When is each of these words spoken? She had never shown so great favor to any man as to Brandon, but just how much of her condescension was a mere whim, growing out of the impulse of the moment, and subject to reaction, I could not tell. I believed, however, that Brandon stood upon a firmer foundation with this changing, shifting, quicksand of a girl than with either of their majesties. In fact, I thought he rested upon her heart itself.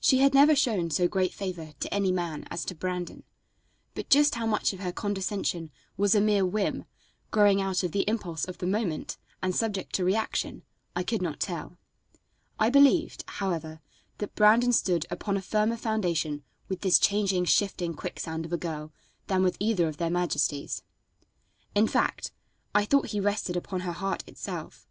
She 0.00 0.20
had 0.20 0.32
never 0.32 0.56
shown 0.56 0.88
so 0.88 1.06
great 1.06 1.34
favor 1.34 1.72
to 1.80 1.92
any 1.94 2.10
man 2.12 2.46
as 2.50 2.64
to 2.64 2.74
Brandon, 2.74 3.24
but 3.94 4.08
just 4.08 4.36
how 4.36 4.46
much 4.46 4.72
of 4.72 4.80
her 4.80 4.90
condescension 4.90 5.70
was 5.98 6.14
a 6.14 6.20
mere 6.22 6.46
whim, 6.46 6.86
growing 7.30 7.60
out 7.60 7.82
of 7.82 7.92
the 7.92 8.08
impulse 8.08 8.46
of 8.46 8.56
the 8.56 8.66
moment, 8.66 9.18
and 9.42 9.54
subject 9.54 9.92
to 9.96 10.02
reaction, 10.04 10.62
I 10.96 11.02
could 11.02 11.20
not 11.20 11.40
tell. 11.40 11.76
I 12.58 12.70
believed, 12.70 13.22
however, 13.28 13.82
that 14.16 14.34
Brandon 14.34 14.72
stood 14.72 15.04
upon 15.10 15.36
a 15.36 15.42
firmer 15.42 15.76
foundation 15.76 16.42
with 16.70 16.80
this 16.80 16.98
changing, 16.98 17.44
shifting, 17.44 17.92
quicksand 17.92 18.46
of 18.46 18.54
a 18.54 18.56
girl 18.56 18.94
than 19.26 19.42
with 19.42 19.58
either 19.60 19.88
of 19.88 19.98
their 19.98 20.08
majesties. 20.08 20.82
In 21.74 21.86
fact, 21.86 22.32
I 22.74 22.86
thought 22.86 23.08
he 23.08 23.20
rested 23.20 23.56
upon 23.58 23.80
her 23.80 23.92
heart 23.92 24.24
itself. 24.26 24.86